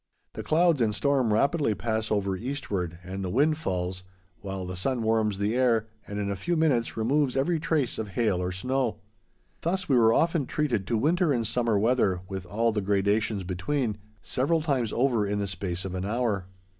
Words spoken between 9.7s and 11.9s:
we were often treated to winter and summer